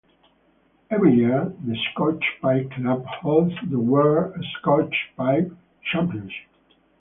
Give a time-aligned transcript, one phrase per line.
[0.89, 5.51] Every year, the Scotch Pie Club holds the World Scotch Pie
[5.91, 6.47] Championship.